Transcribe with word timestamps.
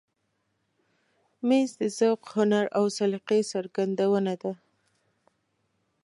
مېز 1.47 1.69
د 1.81 1.81
ذوق، 1.97 2.21
هنر 2.35 2.65
او 2.77 2.83
سلیقې 2.97 3.41
څرګندونه 3.51 4.33
ده. 4.41 4.51